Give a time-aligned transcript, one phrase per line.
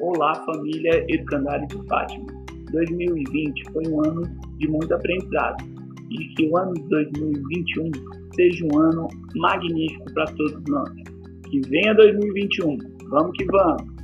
[0.00, 2.26] Olá, família Educandário de Fátima.
[2.72, 4.22] 2020 foi um ano
[4.56, 5.62] de muito aprendizado
[6.10, 7.90] e que o ano de 2021
[8.34, 10.90] seja um ano magnífico para todos nós.
[11.50, 12.78] Que venha 2021.
[13.10, 13.99] Vamos que vamos!